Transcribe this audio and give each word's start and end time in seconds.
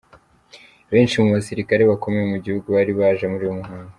Benshi 0.91 1.15
mu 1.23 1.29
basirikare 1.35 1.81
bakomeye 1.91 2.25
mu 2.31 2.37
gihugu 2.43 2.67
bari 2.75 2.91
baje 2.99 3.25
muri 3.31 3.43
uyu 3.45 3.59
muhango. 3.61 3.89